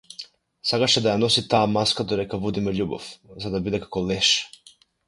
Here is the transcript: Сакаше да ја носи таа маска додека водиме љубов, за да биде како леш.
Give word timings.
Сакаше 0.69 1.03
да 1.07 1.13
ја 1.13 1.19
носи 1.25 1.43
таа 1.51 1.69
маска 1.75 2.07
додека 2.13 2.41
водиме 2.47 2.75
љубов, 2.81 3.13
за 3.45 3.57
да 3.59 3.65
биде 3.69 3.85
како 3.87 4.07
леш. 4.11 4.35